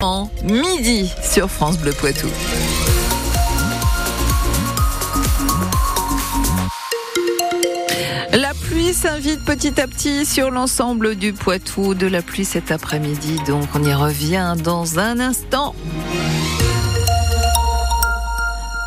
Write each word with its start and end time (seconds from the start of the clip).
En 0.00 0.30
midi 0.44 1.12
sur 1.28 1.50
France 1.50 1.76
Bleu 1.76 1.90
Poitou. 1.90 2.28
La 8.32 8.54
pluie 8.54 8.94
s'invite 8.94 9.44
petit 9.44 9.80
à 9.80 9.88
petit 9.88 10.24
sur 10.24 10.52
l'ensemble 10.52 11.16
du 11.16 11.32
Poitou. 11.32 11.94
De 11.94 12.06
la 12.06 12.22
pluie 12.22 12.44
cet 12.44 12.70
après-midi, 12.70 13.40
donc 13.44 13.64
on 13.74 13.82
y 13.82 13.92
revient 13.92 14.54
dans 14.62 15.00
un 15.00 15.18
instant. 15.18 15.74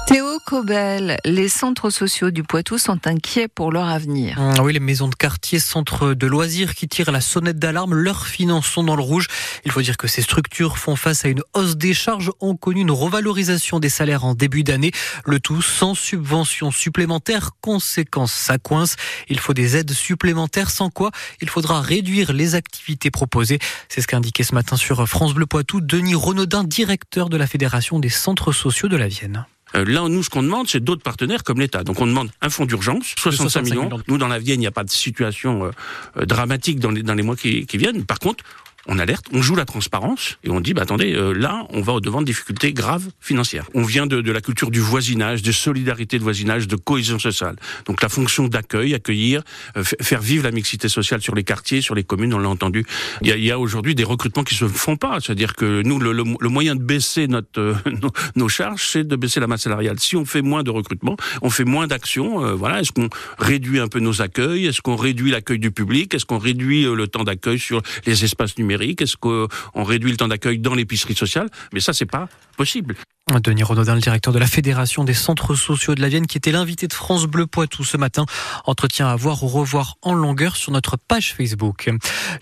Théo 0.07 0.39
Cobel, 0.45 1.17
les 1.23 1.47
centres 1.47 1.89
sociaux 1.89 2.31
du 2.31 2.43
Poitou 2.43 2.77
sont 2.77 3.07
inquiets 3.07 3.47
pour 3.47 3.71
leur 3.71 3.87
avenir. 3.87 4.37
Ah 4.37 4.61
oui, 4.61 4.73
les 4.73 4.81
maisons 4.81 5.07
de 5.07 5.15
quartier, 5.15 5.59
centres 5.59 6.13
de 6.13 6.27
loisirs 6.27 6.75
qui 6.75 6.89
tirent 6.89 7.11
la 7.11 7.21
sonnette 7.21 7.59
d'alarme, 7.59 7.93
leurs 7.93 8.27
finances 8.27 8.65
sont 8.65 8.83
dans 8.83 8.97
le 8.97 9.01
rouge. 9.01 9.27
Il 9.63 9.71
faut 9.71 9.81
dire 9.81 9.95
que 9.95 10.07
ces 10.07 10.21
structures 10.21 10.77
font 10.77 10.97
face 10.97 11.23
à 11.23 11.29
une 11.29 11.41
hausse 11.53 11.77
des 11.77 11.93
charges, 11.93 12.31
ont 12.41 12.57
connu 12.57 12.81
une 12.81 12.91
revalorisation 12.91 13.79
des 13.79 13.87
salaires 13.89 14.25
en 14.25 14.33
début 14.33 14.63
d'année, 14.63 14.91
le 15.25 15.39
tout 15.39 15.61
sans 15.61 15.95
subvention 15.95 16.71
supplémentaire. 16.71 17.51
Conséquence, 17.61 18.33
ça 18.33 18.57
coince. 18.57 18.95
Il 19.29 19.39
faut 19.39 19.53
des 19.53 19.77
aides 19.77 19.93
supplémentaires, 19.93 20.71
sans 20.71 20.89
quoi 20.89 21.11
il 21.41 21.49
faudra 21.49 21.79
réduire 21.79 22.33
les 22.33 22.55
activités 22.55 23.11
proposées. 23.11 23.59
C'est 23.87 24.01
ce 24.01 24.07
qu'a 24.07 24.17
indiqué 24.17 24.43
ce 24.43 24.55
matin 24.55 24.75
sur 24.75 25.07
France 25.07 25.33
Bleu 25.33 25.45
Poitou 25.45 25.79
Denis 25.79 26.15
Renaudin, 26.15 26.63
directeur 26.63 27.29
de 27.29 27.37
la 27.37 27.47
Fédération 27.47 27.99
des 27.99 28.09
centres 28.09 28.51
sociaux 28.51 28.89
de 28.89 28.97
la 28.97 29.07
Vienne. 29.07 29.45
Euh, 29.75 29.85
là, 29.85 30.07
nous, 30.09 30.23
ce 30.23 30.29
qu'on 30.29 30.43
demande, 30.43 30.67
c'est 30.67 30.83
d'autres 30.83 31.03
partenaires 31.03 31.43
comme 31.43 31.59
l'État. 31.59 31.83
Donc, 31.83 31.99
on 32.01 32.07
demande 32.07 32.29
un 32.41 32.49
fonds 32.49 32.65
d'urgence, 32.65 33.13
65, 33.17 33.63
millions. 33.63 33.89
Nous, 34.07 34.17
dans 34.17 34.27
la 34.27 34.39
Vienne, 34.39 34.57
il 34.57 34.61
n'y 34.61 34.67
a 34.67 34.71
pas 34.71 34.83
de 34.83 34.89
situation 34.89 35.65
euh, 35.65 35.71
euh, 36.17 36.25
dramatique 36.25 36.79
dans 36.79 36.91
les, 36.91 37.03
dans 37.03 37.13
les 37.13 37.23
mois 37.23 37.35
qui, 37.35 37.65
qui 37.65 37.77
viennent. 37.77 38.05
Par 38.05 38.19
contre, 38.19 38.43
on 38.87 38.97
alerte, 38.97 39.27
on 39.31 39.41
joue 39.41 39.55
la 39.55 39.65
transparence 39.65 40.37
et 40.43 40.49
on 40.49 40.59
dit 40.59 40.73
bah 40.73 40.81
attendez 40.83 41.13
euh, 41.13 41.33
là 41.33 41.65
on 41.69 41.81
va 41.81 41.93
au 41.93 42.01
devant 42.01 42.21
de 42.21 42.25
difficultés 42.25 42.73
graves 42.73 43.09
financières. 43.19 43.65
On 43.73 43.83
vient 43.83 44.07
de, 44.07 44.21
de, 44.21 44.31
la 44.31 44.41
culture 44.41 44.71
du 44.71 44.79
voisinage, 44.79 45.43
de 45.43 45.51
solidarité 45.51 46.17
de 46.17 46.23
voisinage, 46.23 46.67
de 46.67 46.75
cohésion 46.75 47.19
sociale. 47.19 47.55
Donc 47.85 48.01
la 48.01 48.09
fonction 48.09 48.47
d'accueil, 48.47 48.93
accueillir, 48.95 49.43
euh, 49.77 49.83
faire 49.83 50.21
vivre 50.21 50.43
la 50.43 50.51
mixité 50.51 50.89
sociale 50.89 51.21
sur 51.21 51.35
les 51.35 51.43
quartiers, 51.43 51.81
sur 51.81 51.93
les 51.93 52.03
communes, 52.03 52.33
on 52.33 52.39
l'a 52.39 52.49
entendu. 52.49 52.85
Il 53.21 53.27
y 53.27 53.51
a, 53.51 53.55
a 53.55 53.59
aujourd'hui 53.59 53.93
des 53.93 54.03
recrutements 54.03 54.43
qui 54.43 54.55
se 54.55 54.67
font 54.67 54.97
pas, 54.97 55.19
c'est-à-dire 55.19 55.55
que 55.55 55.83
nous 55.83 55.99
le, 55.99 56.11
le, 56.11 56.23
le, 56.39 56.49
moyen 56.49 56.75
de 56.75 56.81
baisser 56.81 57.27
notre 57.27 57.59
euh, 57.59 57.75
nos, 58.35 58.49
charges, 58.49 58.87
c'est 58.87 59.07
de 59.07 59.15
baisser 59.15 59.39
la 59.39 59.47
masse 59.47 59.61
salariale. 59.61 59.99
Si 59.99 60.15
on 60.15 60.25
fait 60.25 60.41
moins 60.41 60.63
de 60.63 60.71
recrutement, 60.71 61.17
on 61.43 61.49
fait 61.49 61.65
moins 61.65 61.85
d'actions. 61.85 62.43
Euh, 62.43 62.53
voilà, 62.53 62.81
est-ce 62.81 62.91
qu'on 62.91 63.09
réduit 63.37 63.79
un 63.79 63.87
peu 63.87 63.99
nos 63.99 64.21
accueils? 64.21 64.65
Est-ce 64.65 64.81
qu'on 64.81 64.95
réduit 64.95 65.29
l'accueil 65.29 65.59
du 65.59 65.71
public? 65.71 66.13
Est-ce 66.15 66.25
qu'on 66.25 66.39
réduit 66.39 66.83
le 66.83 67.07
temps 67.07 67.23
d'accueil 67.23 67.59
sur 67.59 67.81
les 68.05 68.23
espaces 68.23 68.57
numériques? 68.57 68.70
Est-ce 69.01 69.17
qu'on 69.17 69.47
réduit 69.83 70.11
le 70.11 70.17
temps 70.17 70.27
d'accueil 70.27 70.59
dans 70.59 70.73
l'épicerie 70.73 71.15
sociale? 71.15 71.49
Mais 71.73 71.79
ça, 71.79 71.93
c'est 71.93 72.05
pas 72.05 72.29
possible. 72.57 72.95
Denis 73.39 73.63
Renaudin, 73.63 73.95
le 73.95 74.01
directeur 74.01 74.33
de 74.33 74.39
la 74.39 74.47
Fédération 74.47 75.03
des 75.03 75.13
centres 75.13 75.55
sociaux 75.55 75.95
de 75.95 76.01
la 76.01 76.09
Vienne, 76.09 76.27
qui 76.27 76.37
était 76.37 76.51
l'invité 76.51 76.87
de 76.87 76.93
France 76.93 77.25
Bleu 77.25 77.47
Poitou 77.47 77.83
ce 77.83 77.95
matin. 77.95 78.25
Entretien 78.65 79.07
à 79.07 79.15
voir 79.15 79.43
ou 79.43 79.47
revoir 79.47 79.95
en 80.01 80.13
longueur 80.13 80.55
sur 80.55 80.71
notre 80.71 80.97
page 80.97 81.33
Facebook. 81.33 81.89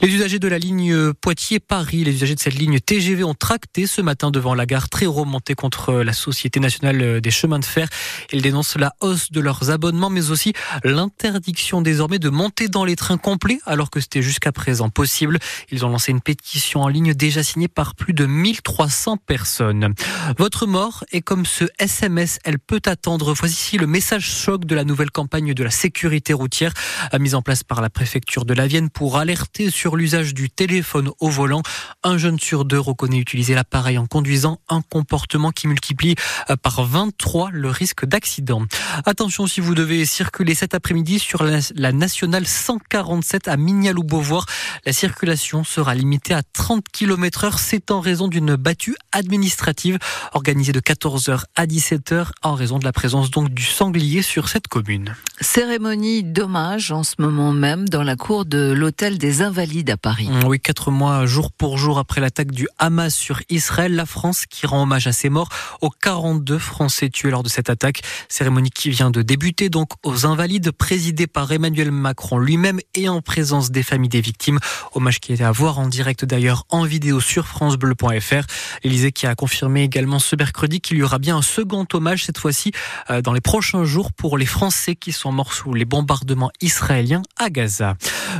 Les 0.01 0.07
usagers 0.07 0.39
de 0.39 0.47
la 0.47 0.57
ligne 0.57 1.13
Poitiers-Paris, 1.13 2.03
les 2.03 2.13
usagers 2.13 2.35
de 2.35 2.39
cette 2.39 2.55
ligne 2.55 2.79
TGV 2.79 3.23
ont 3.23 3.33
tracté 3.33 3.87
ce 3.87 4.01
matin 4.01 4.31
devant 4.31 4.55
la 4.55 4.65
gare 4.65 4.89
très 4.89 5.05
remontée 5.05 5.53
contre 5.53 5.93
la 5.93 6.13
Société 6.13 6.59
nationale 6.59 7.21
des 7.21 7.31
chemins 7.31 7.59
de 7.59 7.65
fer. 7.65 7.87
Ils 8.31 8.41
dénoncent 8.41 8.77
la 8.77 8.93
hausse 9.01 9.31
de 9.31 9.41
leurs 9.41 9.69
abonnements, 9.71 10.09
mais 10.09 10.31
aussi 10.31 10.53
l'interdiction 10.83 11.81
désormais 11.81 12.19
de 12.19 12.29
monter 12.29 12.67
dans 12.67 12.85
les 12.85 12.95
trains 12.95 13.17
complets, 13.17 13.59
alors 13.65 13.89
que 13.89 13.99
c'était 13.99 14.21
jusqu'à 14.21 14.51
présent 14.51 14.89
possible. 14.89 15.39
Ils 15.71 15.85
ont 15.85 15.89
lancé 15.89 16.11
une 16.11 16.21
pétition 16.21 16.81
en 16.81 16.87
ligne 16.87 17.13
déjà 17.13 17.43
signée 17.43 17.67
par 17.67 17.95
plus 17.95 18.13
de 18.13 18.25
1300 18.25 19.17
personnes. 19.17 19.93
Votre 20.37 20.65
et 21.11 21.21
comme 21.21 21.45
ce 21.45 21.65
SMS, 21.77 22.39
elle 22.45 22.57
peut 22.57 22.81
attendre. 22.85 23.33
Voici 23.33 23.55
ici 23.55 23.77
le 23.77 23.87
message 23.87 24.23
choc 24.23 24.63
de 24.65 24.75
la 24.75 24.85
nouvelle 24.85 25.11
campagne 25.11 25.53
de 25.53 25.63
la 25.63 25.71
sécurité 25.71 26.31
routière 26.31 26.71
mise 27.19 27.35
en 27.35 27.41
place 27.41 27.63
par 27.63 27.81
la 27.81 27.89
préfecture 27.89 28.45
de 28.45 28.53
la 28.53 28.65
Vienne 28.65 28.89
pour 28.89 29.17
alerter 29.17 29.71
sur 29.71 29.97
l'usage 29.97 30.33
du 30.33 30.49
téléphone 30.49 31.11
au 31.19 31.29
volant. 31.29 31.63
Un 32.03 32.17
jeune 32.17 32.39
sur 32.39 32.63
deux 32.63 32.79
reconnaît 32.79 33.17
utiliser 33.17 33.55
l'appareil 33.55 33.97
en 33.97 34.05
conduisant, 34.05 34.61
un 34.69 34.81
comportement 34.81 35.51
qui 35.51 35.67
multiplie 35.67 36.15
euh, 36.49 36.55
par 36.55 36.85
23 36.85 37.49
le 37.51 37.69
risque 37.69 38.05
d'accident. 38.05 38.63
Attention 39.05 39.47
si 39.47 39.59
vous 39.59 39.75
devez 39.75 40.05
circuler 40.05 40.55
cet 40.55 40.73
après-midi 40.75 41.19
sur 41.19 41.43
la 41.43 41.91
nationale 41.91 42.47
147 42.47 43.49
à 43.49 43.57
Mignaloux-Beauvoir, 43.57 44.45
la 44.85 44.93
circulation 44.93 45.63
sera 45.63 45.93
limitée 45.93 46.33
à 46.33 46.43
30 46.53 46.85
km 46.91 47.43
heure. 47.43 47.59
C'est 47.59 47.91
en 47.91 47.99
raison 47.99 48.29
d'une 48.29 48.55
battue 48.55 48.95
administrative 49.11 49.97
organisée 50.33 50.68
de 50.71 50.79
14h 50.79 51.43
à 51.55 51.65
17h 51.65 52.27
en 52.43 52.53
raison 52.53 52.79
de 52.79 52.85
la 52.85 52.91
présence 52.91 53.31
donc 53.31 53.49
du 53.49 53.63
sanglier 53.63 54.21
sur 54.21 54.49
cette 54.49 54.67
commune. 54.67 55.15
Cérémonie 55.41 56.23
d'hommage 56.23 56.91
en 56.91 57.03
ce 57.03 57.15
moment 57.19 57.53
même 57.53 57.87
dans 57.87 58.03
la 58.03 58.15
cour 58.15 58.45
de 58.45 58.71
l'hôtel 58.71 59.17
des 59.17 59.41
Invalides 59.41 59.89
à 59.89 59.97
Paris. 59.97 60.29
Oui, 60.45 60.59
quatre 60.59 60.91
mois 60.91 61.25
jour 61.25 61.51
pour 61.51 61.77
jour 61.77 61.97
après 61.97 62.21
l'attaque 62.21 62.51
du 62.51 62.67
Hamas 62.77 63.15
sur 63.15 63.41
Israël, 63.49 63.95
la 63.95 64.05
France 64.05 64.45
qui 64.45 64.67
rend 64.67 64.83
hommage 64.83 65.07
à 65.07 65.11
ses 65.11 65.29
morts, 65.29 65.49
aux 65.81 65.89
42 65.89 66.59
Français 66.59 67.09
tués 67.09 67.31
lors 67.31 67.43
de 67.43 67.49
cette 67.49 67.69
attaque. 67.69 68.01
Cérémonie 68.27 68.69
qui 68.69 68.89
vient 68.89 69.11
de 69.11 69.21
débuter 69.21 69.69
donc 69.69 69.89
aux 70.03 70.25
Invalides, 70.25 70.71
présidée 70.71 71.27
par 71.27 71.51
Emmanuel 71.51 71.91
Macron 71.91 72.37
lui-même 72.37 72.79
et 72.95 73.09
en 73.09 73.21
présence 73.21 73.71
des 73.71 73.83
familles 73.83 74.09
des 74.09 74.21
victimes. 74.21 74.59
Hommage 74.93 75.19
qui 75.19 75.33
était 75.33 75.43
à 75.43 75.51
voir 75.51 75.79
en 75.79 75.87
direct 75.87 76.25
d'ailleurs 76.25 76.65
en 76.69 76.83
vidéo 76.83 77.19
sur 77.19 77.47
francebleu.fr. 77.47 78.45
L'Élysée 78.83 79.11
qui 79.11 79.25
a 79.25 79.35
confirmé 79.35 79.83
également 79.83 80.19
ce 80.19 80.35
mercredi 80.35 80.48
qu'il 80.81 80.97
y 80.97 81.03
aura 81.03 81.19
bien 81.19 81.37
un 81.37 81.41
second 81.41 81.85
hommage 81.93 82.25
cette 82.25 82.37
fois-ci 82.37 82.71
euh, 83.09 83.21
dans 83.21 83.33
les 83.33 83.41
prochains 83.41 83.83
jours 83.83 84.13
pour 84.13 84.37
les 84.37 84.45
Français 84.45 84.95
qui 84.95 85.11
sont 85.11 85.31
morts 85.31 85.53
sous 85.53 85.73
les 85.73 85.85
bombardements 85.85 86.51
israéliens 86.61 87.21
à 87.37 87.49
Gaza. 87.49 87.95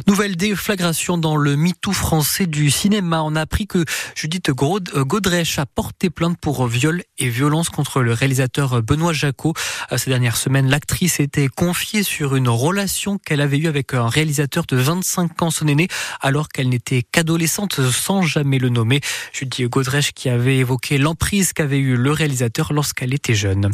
Nouvelle 0.08 0.36
déflagration 0.36 1.18
dans 1.18 1.36
le 1.36 1.56
MeToo 1.56 1.92
français 1.92 2.46
du 2.46 2.70
cinéma. 2.70 3.22
On 3.24 3.36
a 3.36 3.42
appris 3.42 3.68
que 3.68 3.84
Judith 4.16 4.50
euh, 4.50 5.03
Godrèche 5.03 5.59
a 5.59 5.66
porté 5.66 6.09
plainte 6.09 6.38
pour 6.40 6.68
viol 6.68 7.03
et 7.18 7.30
violence 7.30 7.70
contre 7.70 8.02
le 8.02 8.14
réalisateur 8.14 8.81
Benoît 8.81 9.14
Jacot. 9.14 9.53
Euh, 9.91 9.97
ces 9.97 10.09
dernières 10.09 10.38
semaines, 10.38 10.70
l'actrice 10.70 11.20
était 11.20 11.47
confiée 11.47 12.03
sur 12.03 12.36
une 12.36 12.50
relation 12.50 13.18
qu'elle 13.18 13.41
avait 13.41 13.58
eue 13.58 13.68
avec 13.68 13.94
un 13.94 14.08
réalisateur 14.08 14.66
de 14.68 14.78
25 14.78 15.41
ans, 15.41 15.52
son 15.52 15.68
aîné, 15.68 15.88
alors 16.22 16.50
qu'elle 16.50 16.70
n'était 16.70 17.03
qu'adolescente 17.03 17.81
sans 17.91 18.22
jamais 18.22 18.59
le 18.59 18.70
nommer. 18.70 19.02
Judith 19.34 19.68
Godrèche 19.70 20.14
qui 20.14 20.30
avait 20.30 20.58
évoqué 20.58 20.97
l'emprise 20.97 21.53
qu'avait 21.53 21.80
eu 21.80 21.96
le 21.99 22.11
réalisateur 22.11 22.73
lorsqu'elle 22.73 23.13
était 23.13 23.35
jeune. 23.35 23.71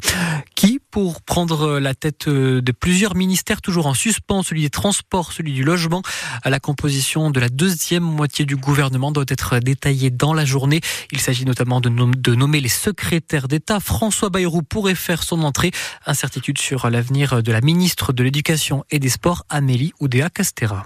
Qui, 0.56 0.80
pour 0.92 1.22
prendre 1.22 1.80
la 1.80 1.94
tête 1.94 2.28
de 2.28 2.72
plusieurs 2.72 3.16
ministères, 3.16 3.62
toujours 3.62 3.88
en 3.88 3.94
suspens, 3.94 4.44
celui 4.44 4.64
des 4.64 4.70
transports, 4.70 5.32
celui 5.32 5.54
du 5.54 5.64
logement, 5.64 6.02
la 6.44 6.60
composition 6.60 7.30
de 7.30 7.40
la 7.40 7.50
deuxième 7.50 8.04
moitié 8.04 8.46
du 8.46 8.56
gouvernement 8.56 9.12
doit 9.12 9.26
être 9.28 9.60
détaillée 9.60 10.10
dans 10.10 10.34
la 10.34 10.46
journée. 10.46 10.82
Il 11.12 11.20
s'agit 11.20 11.46
notamment 11.46 11.82
de, 11.82 11.90
nommer 12.36 12.60
les 12.60 12.70
secrétaires 12.70 13.48
d'État. 13.48 13.80
François 13.80 14.30
Bayrou 14.30 14.62
pourrait 14.62 14.96
faire 14.96 15.24
son 15.24 15.44
entrée. 15.44 15.72
Incertitude 16.06 16.58
sur 16.58 16.90
l'avenir 16.90 17.44
de 17.44 17.52
la 17.52 17.62
ministre 17.62 18.14
de 18.14 18.24
l'Éducation 18.24 18.84
et 18.92 19.00
des 19.00 19.10
Sports, 19.10 19.46
Amélie 19.50 19.94
Oudéa 20.00 20.30
Castera. 20.30 20.86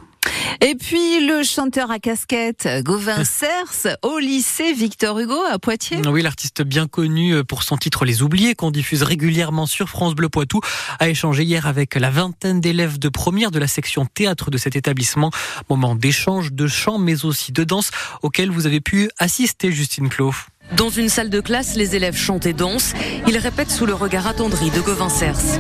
Et 0.62 0.76
puis 0.76 1.26
le 1.26 1.42
chanteur 1.42 1.90
à 1.90 2.00
casquette 2.00 2.68
Gauvin 2.84 3.24
Cers 3.24 3.98
au 4.04 4.20
lycée 4.20 4.74
Victor 4.74 5.18
Hugo 5.18 5.38
à 5.50 5.58
Poitiers. 5.58 6.02
Oui, 6.06 6.22
l'artiste 6.22 6.64
bien 6.64 6.86
connu 6.86 7.44
pour 7.46 7.64
son 7.64 7.78
titre 7.78 8.04
Les 8.04 8.22
Oubliés 8.24 8.56
qu'on 8.56 8.70
diffuse 8.70 9.04
régulièrement 9.04 9.66
sur 9.66 9.88
France 9.88 10.16
Bleu 10.16 10.28
Poitou 10.28 10.60
a 11.00 11.08
échangé 11.08 11.44
hier 11.44 11.66
avec 11.66 11.96
la 11.96 12.10
vingtaine 12.10 12.60
d'élèves 12.60 13.00
de 13.00 13.08
première 13.08 13.52
de 13.52 13.60
la 13.60 13.68
section 13.68 14.06
théâtre 14.06 14.52
de 14.52 14.58
cet 14.58 14.76
établissement. 14.76 15.32
Moment 15.70 15.96
d'échange, 15.96 16.52
de 16.52 16.68
chant 16.68 16.98
mais 16.98 17.24
aussi 17.24 17.54
de 17.54 17.64
danse 17.64 17.92
auquel 18.22 18.52
vous 18.52 18.68
avez 18.68 18.82
pu 18.82 19.10
assister 19.18 19.72
Justine 19.72 20.10
Clos. 20.10 20.34
Dans 20.76 20.90
une 20.90 21.10
salle 21.10 21.30
de 21.30 21.40
classe, 21.40 21.76
les 21.76 21.96
élèves 21.96 22.18
chantent 22.18 22.46
et 22.46 22.54
dansent. 22.54 22.94
Ils 23.28 23.38
répètent 23.38 23.72
sous 23.72 23.86
le 23.86 23.94
regard 23.94 24.28
attendri 24.28 24.70
de 24.72 24.82
Gauvin 24.82 25.10
Cers. 25.10 25.58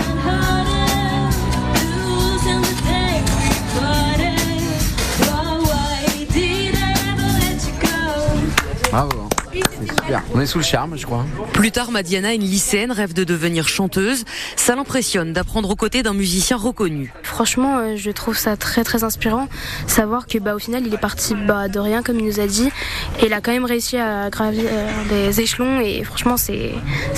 Bravo. 8.91 9.18
C'est 9.79 9.87
super. 9.87 10.23
On 10.33 10.39
est 10.39 10.45
sous 10.45 10.57
le 10.57 10.63
charme, 10.63 10.97
je 10.97 11.05
crois. 11.05 11.25
Plus 11.53 11.71
tard, 11.71 11.91
Madiana, 11.91 12.33
une 12.33 12.41
lycéenne, 12.41 12.91
rêve 12.91 13.13
de 13.13 13.23
devenir 13.23 13.67
chanteuse. 13.67 14.25
Ça 14.55 14.75
l'impressionne 14.75 15.33
d'apprendre 15.33 15.69
aux 15.69 15.75
côtés 15.75 16.03
d'un 16.03 16.13
musicien 16.13 16.57
reconnu. 16.57 17.13
Franchement, 17.23 17.77
euh, 17.77 17.95
je 17.95 18.11
trouve 18.11 18.37
ça 18.37 18.57
très 18.57 18.83
très 18.83 19.03
inspirant. 19.03 19.47
Savoir 19.87 20.27
que 20.27 20.37
bah, 20.37 20.55
au 20.55 20.59
final, 20.59 20.85
il 20.85 20.93
est 20.93 20.99
parti 20.99 21.35
bah, 21.35 21.67
de 21.67 21.79
rien, 21.79 22.03
comme 22.03 22.19
il 22.19 22.25
nous 22.25 22.39
a 22.39 22.47
dit. 22.47 22.69
Et 23.21 23.27
il 23.27 23.33
a 23.33 23.41
quand 23.41 23.51
même 23.51 23.65
réussi 23.65 23.97
à 23.97 24.29
gravir 24.29 24.63
euh, 24.67 24.89
des 25.09 25.41
échelons. 25.41 25.79
Et 25.79 26.03
franchement, 26.03 26.37
c'est 26.37 26.73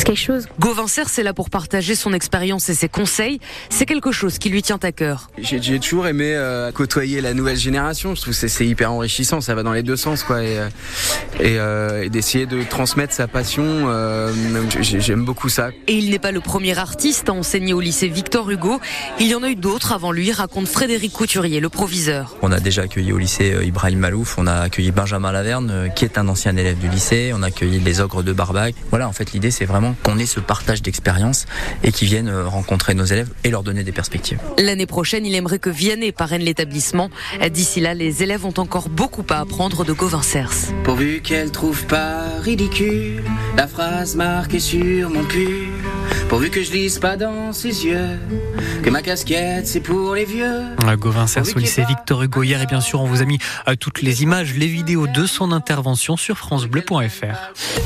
quelque 0.06 0.16
chose. 0.20 0.48
Gauvin 0.60 0.88
Serre, 0.88 1.10
c'est 1.10 1.24
là 1.24 1.34
pour 1.34 1.50
partager 1.50 1.96
son 1.96 2.14
expérience 2.14 2.70
et 2.70 2.74
ses 2.74 2.90
conseils. 2.90 3.40
C'est 3.70 3.86
quelque 3.86 4.12
chose 4.12 4.38
qui 4.38 4.50
lui 4.50 4.62
tient 4.62 4.80
à 4.82 4.92
cœur. 4.92 5.30
J'ai 5.38 5.80
toujours 5.80 6.08
aimé 6.08 6.34
euh, 6.36 6.72
côtoyer 6.72 7.22
la 7.22 7.34
nouvelle 7.34 7.58
génération. 7.58 8.16
Je 8.16 8.22
trouve 8.22 8.40
que 8.40 8.48
c'est 8.48 8.68
hyper 8.68 8.92
enrichissant. 8.92 9.42
Ça 9.42 9.56
va 9.56 9.64
dans 9.64 9.74
les 9.74 9.84
deux 9.84 9.96
sens, 9.98 10.24
quoi. 10.24 10.44
Et, 10.44 10.58
et, 11.40 11.56
et 11.56 12.10
des 12.10 12.22
essayer 12.42 12.64
de 12.64 12.68
transmettre 12.68 13.14
sa 13.14 13.28
passion. 13.28 13.64
Euh, 13.66 14.32
j'aime 14.82 15.26
beaucoup 15.26 15.50
ça. 15.50 15.70
Et 15.88 15.94
il 15.94 16.10
n'est 16.10 16.20
pas 16.20 16.32
le 16.32 16.40
premier 16.40 16.78
artiste 16.78 17.30
à 17.30 17.34
enseigner 17.34 17.74
au 17.74 17.80
lycée 17.80 18.08
Victor 18.08 18.50
Hugo. 18.50 18.80
Il 19.20 19.28
y 19.28 19.36
en 19.36 19.44
a 19.44 19.50
eu 19.50 19.56
d'autres 19.56 19.92
avant 19.92 20.12
lui, 20.12 20.32
raconte 20.32 20.68
Frédéric 20.68 21.14
Couturier, 21.14 21.60
le 21.60 21.70
proviseur. 21.70 22.38
On 22.42 22.52
a 22.52 22.60
déjà 22.60 22.84
accueilli 22.84 23.12
au 23.12 23.18
lycée 23.18 23.54
euh, 23.54 23.64
Ibrahim 23.64 24.00
Malouf, 24.00 24.38
on 24.38 24.48
a 24.48 24.54
accueilli 24.54 24.92
Benjamin 24.92 25.32
Laverne, 25.32 25.72
euh, 25.72 25.88
qui 25.90 26.06
est 26.06 26.18
un 26.18 26.28
ancien 26.28 26.56
élève 26.56 26.78
du 26.80 26.88
lycée, 26.88 27.32
on 27.36 27.44
a 27.44 27.48
accueilli 27.48 27.80
les 27.80 28.02
ogres 28.02 28.24
de 28.24 28.34
Barbac. 28.34 28.76
Voilà, 28.90 29.08
en 29.08 29.14
fait, 29.14 29.34
l'idée, 29.34 29.52
c'est 29.52 29.66
vraiment 29.66 29.96
qu'on 30.04 30.18
ait 30.18 30.26
ce 30.26 30.40
partage 30.40 30.82
d'expérience 30.82 31.46
et 31.84 31.92
qu'ils 31.92 32.08
viennent 32.08 32.32
rencontrer 32.32 32.94
nos 32.94 33.06
élèves 33.06 33.30
et 33.44 33.50
leur 33.50 33.64
donner 33.64 33.84
des 33.84 33.92
perspectives. 33.92 34.40
L'année 34.58 34.86
prochaine, 34.86 35.26
il 35.26 35.36
aimerait 35.36 35.60
que 35.60 35.70
Vianney 35.70 36.12
parraine 36.12 36.42
l'établissement. 36.42 37.10
D'ici 37.52 37.82
là, 37.82 37.94
les 37.94 38.24
élèves 38.24 38.46
ont 38.46 38.54
encore 38.58 38.90
beaucoup 38.90 39.26
à 39.30 39.40
apprendre 39.40 39.84
de 39.84 39.94
Gauvin 39.94 40.22
Cers. 40.22 40.52
Pourvu 40.84 41.22
qu'elle 41.22 41.52
trouve 41.52 41.86
pas 41.86 42.31
ridicule 42.40 43.24
la 43.58 43.68
phrase 43.68 44.16
marquée 44.16 44.60
sur 44.60 45.10
mon 45.10 45.24
pull. 45.24 45.68
Pourvu 46.30 46.50
que 46.50 46.64
je 46.64 46.72
lise 46.72 47.00
pas 47.00 47.18
dans 47.18 47.52
ses 47.54 47.86
yeux 47.86 48.18
que 48.84 48.90
ma 48.90 49.02
casquette 49.02 49.68
c'est 49.68 49.80
pour 49.80 50.16
les 50.16 50.26
vieux. 50.26 50.62
Gauvin 50.98 51.28
Cers 51.28 51.56
au 51.56 51.60
lycée 51.60 51.84
Victor 51.88 52.24
Hugo 52.24 52.44
hier 52.44 52.62
et 52.62 52.66
bien 52.66 52.82
sûr 52.82 53.02
on 53.02 53.06
vous 53.06 53.22
a 53.22 53.26
mis 53.26 53.40
euh, 53.68 53.76
toutes 53.76 54.02
les 54.02 54.24
images, 54.24 54.54
les 54.56 54.68
vidéos 54.68 55.08
de 55.08 55.26
son 55.26 55.52
intervention 55.52 56.18
sur 56.18 56.38
francebleu.fr. 56.38 57.82